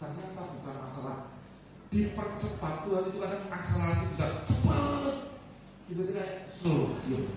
Ternyata 0.00 0.42
bukan 0.48 0.76
masalah 0.80 1.16
dipercepat 1.92 2.74
Tuhan 2.88 3.04
itu 3.12 3.18
kadang 3.20 3.42
akselerasi 3.52 4.04
bisa 4.16 4.26
cepat 4.48 5.31
tiba-tiba 5.92 6.48
slow 6.48 6.96
diam. 7.04 7.28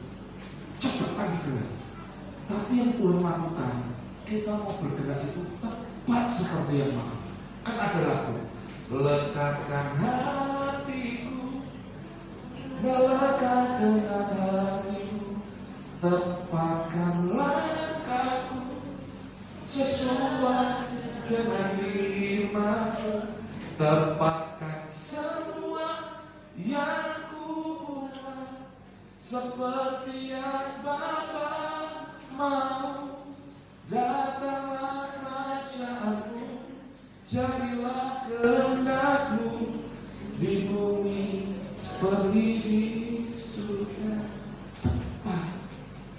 Cepat 0.80 1.12
lagi 1.20 1.38
gerak 1.44 1.72
tapi 2.46 2.72
yang 2.78 2.92
Tuhan 2.96 3.20
lakukan 3.20 3.76
kita 4.24 4.54
mau 4.56 4.80
bergerak 4.80 5.28
itu 5.28 5.44
tepat 5.60 6.26
seperti 6.32 6.74
yang 6.88 6.92
mau. 6.96 7.20
Kan 7.68 7.76
ada 7.76 8.00
lagu 8.00 8.36
lekatkan 8.96 9.88
hatiku 10.00 11.60
melekat 12.80 13.66
dengan 13.76 14.28
hatiku 14.40 15.36
tepatkan 16.00 17.16
langkahku 17.36 18.62
sesuai 19.68 20.68
dengan 21.28 21.68
firmanmu. 21.76 23.14
Tepatkan 23.76 24.45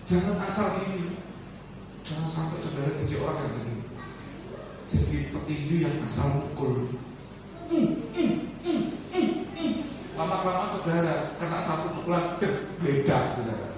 Jangan 0.07 0.39
asal 0.47 0.87
gini 0.87 1.19
Jangan 2.07 2.31
sampai 2.31 2.63
saudara 2.63 2.95
jadi 2.95 3.15
orang 3.19 3.43
yang 3.43 3.55
gini 3.59 3.83
Jadi 4.87 5.17
petinju 5.35 5.77
yang 5.83 5.97
asal 6.07 6.47
mukul 6.47 6.95
Lama-lama 10.17 10.73
saudara 10.73 11.35
kena 11.37 11.59
satu 11.61 11.93
pukulan 11.99 12.41
deh 12.41 12.73
beda 12.81 13.37
saudara. 13.37 13.69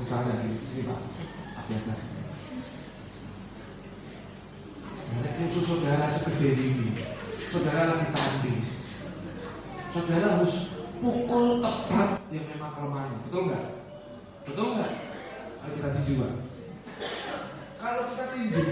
Misalnya 0.00 0.40
di 0.40 0.62
sini 0.64 0.88
pak, 0.88 1.00
hati-hati. 1.58 2.06
Khusus 5.36 5.64
saudara 5.68 6.06
segede 6.08 6.54
ini, 6.56 6.96
saudara 7.52 7.92
lagi 7.92 8.08
tanding. 8.14 8.62
Saudara 9.92 10.40
harus 10.40 10.80
pukul 11.02 11.60
tepat 11.60 12.24
yang 12.32 12.46
memang 12.54 12.72
kelemahannya, 12.72 13.18
betul 13.28 13.42
nggak? 13.52 13.64
Betul 14.48 14.66
nggak? 14.80 15.07
Tinju 15.66 16.14
pak. 16.22 16.32
Kalau 17.78 18.02
kita 18.10 18.24
tinju, 18.34 18.62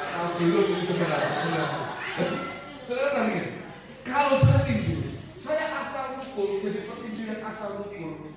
kalau 0.00 0.30
belum 0.38 0.66
ini 0.70 0.82
saudara, 0.88 1.18
saudara. 1.22 1.68
Saudara 2.82 3.10
kasih 3.14 3.44
kalau 4.02 4.34
saya 4.42 4.60
tinju, 4.66 4.96
saya 5.38 5.64
asal 5.84 6.18
mukul, 6.18 6.58
jadi 6.58 6.88
petinju 6.88 7.22
yang 7.30 7.42
asal 7.46 7.84
mukul. 7.84 8.32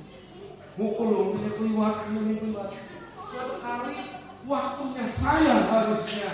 Mukul 0.78 1.10
punya 1.34 1.52
keliwat, 1.58 1.96
ini 2.14 2.36
keliwat. 2.38 2.70
Suatu 3.30 3.56
kali 3.62 3.98
waktunya 4.46 5.06
saya 5.10 5.56
harusnya 5.70 6.32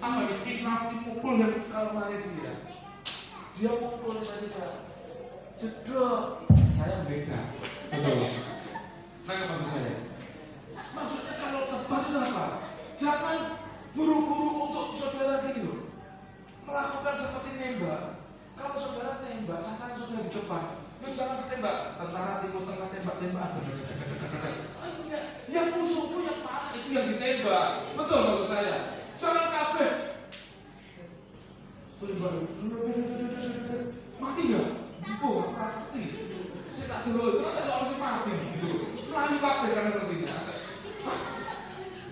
apa 0.00 0.28
nih 0.28 0.38
iknati 0.48 0.96
mukul 1.04 1.40
yang 1.40 1.68
kalmanya 1.68 2.20
dia. 2.20 2.52
Dia 3.58 3.72
mukul 3.76 4.20
tadi 4.20 4.48
jedok, 5.60 6.44
saya 6.74 7.06
beda. 7.06 7.53
Betul. 7.94 8.18
Nah, 9.24 9.34
maksud 9.48 9.68
saya. 9.70 9.94
Maksudnya 10.74 11.34
kalau 11.38 11.62
tepat 11.70 12.00
itu 12.10 12.18
apa? 12.18 12.46
Jangan 12.94 13.38
buru-buru 13.94 14.50
untuk 14.68 14.86
saudara 14.98 15.46
gitu 15.50 15.84
melakukan 16.64 17.14
seperti 17.14 17.50
nembak. 17.60 18.00
Kalau 18.58 18.76
saudara 18.80 19.22
nembak, 19.22 19.60
sasaran 19.60 19.94
sudah 19.94 20.20
di 20.24 20.30
depan, 20.32 20.62
lu 21.04 21.08
jangan 21.12 21.36
ditembak. 21.44 21.78
Tentara 22.00 22.32
timur 22.42 22.62
tengah 22.66 22.88
tembak 22.90 23.16
tembak. 23.20 23.48
Yang 25.46 25.68
musuhmu 25.76 26.18
yang 26.24 26.40
mana 26.42 26.68
itu 26.74 26.88
yang 26.90 27.06
ditembak. 27.14 27.68
Betul 27.94 28.20
maksud 28.26 28.48
saya. 28.48 28.76
Jangan 29.20 29.46
kabeh. 29.52 29.90
Tembak. 32.00 32.34
Mati 34.18 34.44
ya? 34.50 34.62
Oh, 35.24 35.40
aku 35.40 35.52
mati. 35.56 36.02
Saya 36.74 36.86
tak 36.90 37.00
dulu, 37.06 37.38
ternyata 37.38 37.70
harus 37.70 37.96
mati 37.96 38.32
gitu. 38.34 38.70
Melayu 39.08 39.36
kabeh 39.40 39.68
karena 39.72 39.90
ngerti. 39.94 40.16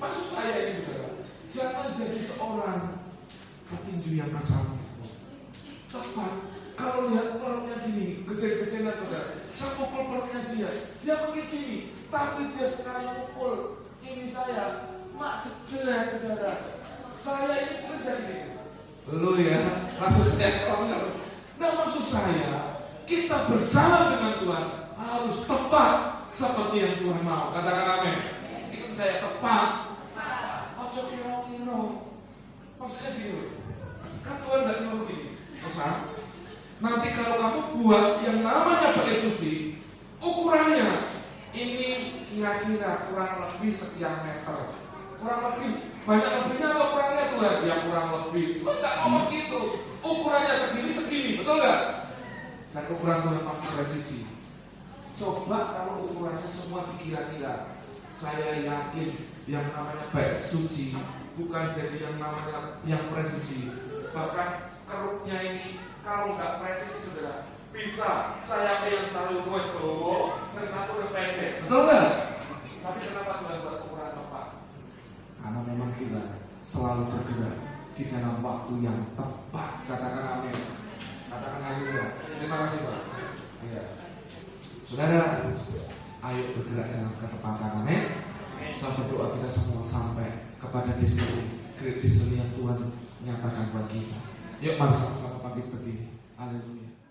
Maksud 0.03 0.27
saya 0.35 0.55
ini 0.67 0.83
saudara, 0.83 1.11
jangan 1.47 1.89
jadi 1.95 2.19
seorang 2.27 3.03
petinju 3.73 4.21
yang 4.21 4.29
asal 4.37 4.77
tepat 5.89 6.33
kalau 6.77 7.09
lihat 7.09 7.41
perutnya 7.41 7.77
gini 7.89 8.21
gede-gede 8.29 8.79
lah 8.85 8.95
saudara 9.01 9.29
saya 9.49 9.71
pukul 9.81 10.03
perutnya 10.13 10.41
dia 10.53 10.71
dia 11.01 11.15
mungkin 11.25 11.45
gini 11.49 11.79
tapi 12.13 12.53
dia 12.53 12.69
sekali 12.69 13.09
pukul 13.25 13.81
ini 14.05 14.29
saya 14.29 14.93
mak 15.17 15.49
jelek 15.73 16.21
saudara 16.21 16.55
saya 17.17 17.53
ini 17.65 17.75
kerja 17.89 18.13
gini 18.21 18.41
lu 19.13 19.37
ya 19.37 19.93
maksud 20.01 20.41
saya 20.41 20.73
nah 21.61 21.71
maksud 21.85 22.05
saya 22.09 22.81
kita 23.05 23.45
berjalan 23.45 24.17
dengan 24.17 24.33
Tuhan 24.41 24.65
harus 24.97 25.37
tepat 25.45 26.23
seperti 26.33 26.77
yang 26.81 26.95
Tuhan 27.05 27.23
mau. 27.29 27.53
Katakan 27.53 28.01
amin. 28.01 28.19
Itu 28.73 28.89
saya 28.97 29.21
tepat. 29.21 29.93
Ojo 30.81 31.01
maksudnya 32.81 33.11
gini 33.15 33.55
kan 34.27 34.37
Tuhan 34.43 34.61
nggak 34.67 34.79
nyuruh 34.85 35.03
gini. 35.07 35.29
Pesan, 35.63 35.95
nanti 36.83 37.09
kalau 37.15 37.39
kamu 37.39 37.61
buat 37.79 38.07
yang 38.27 38.43
namanya 38.43 38.99
bait 38.99 39.23
suci 39.23 39.79
ukurannya 40.19 40.91
ini 41.55 41.89
kira-kira 42.27 43.07
kurang 43.07 43.47
lebih 43.47 43.71
sekian 43.71 44.27
meter. 44.27 44.75
Kurang 45.23 45.41
lebih 45.55 45.92
banyak 46.03 46.31
lebihnya 46.43 46.69
atau 46.75 46.87
kurangnya 46.91 47.25
Tuhan 47.31 47.55
ya 47.63 47.77
kurang 47.87 48.07
lebih. 48.11 48.47
Tuhan 48.59 48.77
nggak 48.83 48.95
ngomong 49.03 49.25
gitu? 49.31 49.61
Ukurannya 50.03 50.55
segini 50.59 50.91
segini 50.99 51.31
betul 51.39 51.57
nggak? 51.63 51.81
Dan 52.75 52.85
ukuran 52.91 53.19
Tuhan 53.23 53.43
pasti 53.47 53.67
presisi. 53.71 54.19
Coba 55.15 55.59
kalau 55.71 55.95
ukurannya 56.11 56.49
semua 56.49 56.91
dikira-kira. 56.95 57.79
Saya 58.13 58.61
yakin 58.61 59.09
yang 59.49 59.65
namanya 59.73 60.11
baik 60.13 60.37
suci 60.37 60.93
bukan 61.39 61.73
jadi 61.73 61.97
yang 61.97 62.17
namanya 62.19 62.83
yang 62.85 63.03
presisi. 63.15 63.71
Bahkan 64.13 64.69
kerupnya 64.85 65.39
ini 65.41 65.81
kalau 66.03 66.35
nggak 66.35 66.61
presisi 66.61 66.99
saudara 66.99 67.47
bisa. 67.73 68.43
Saya 68.43 68.85
yang 68.91 69.07
selalu 69.09 69.49
itu 69.49 69.91
dan 70.59 70.67
satu 70.67 70.93
yang 70.99 71.11
pendek. 71.15 71.53
Betul 71.65 71.81
nggak 71.89 72.33
Karena 75.43 75.61
memang 75.67 75.91
kita 75.99 76.39
selalu 76.63 77.11
bergerak 77.11 77.57
di 77.99 78.03
dalam 78.07 78.39
waktu 78.41 78.73
yang 78.87 78.99
tepat. 79.19 79.71
Katakan 79.91 80.25
amin. 80.39 80.57
Katakan 81.27 81.61
amin 81.61 81.87
ya. 81.91 82.07
Terima 82.39 82.57
kasih 82.63 82.79
Pak. 82.87 83.01
Ya. 83.67 83.83
Saudara, 84.87 85.23
ayo 86.31 86.43
bergerak 86.55 86.87
dalam 86.95 87.13
ketepatan 87.19 87.71
amin. 87.83 88.03
Saya 88.79 88.95
berdoa 89.03 89.35
kita 89.35 89.49
semua 89.51 89.83
sampai 89.83 90.55
kepada 90.63 90.95
destiny, 90.95 91.59
great 91.75 91.99
destiny 91.99 92.39
yang 92.39 92.51
Tuhan 92.55 92.79
nyatakan 93.27 93.75
buat 93.75 93.91
kita. 93.91 94.19
Yuk 94.63 94.79
mari 94.79 94.95
sama-sama 94.95 95.43
bangkit 95.51 95.67
berdiri. 95.75 96.07
Haleluya. 96.39 96.82